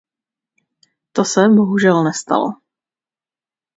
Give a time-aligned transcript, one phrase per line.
[1.11, 2.53] To se, bohužel, nestalo.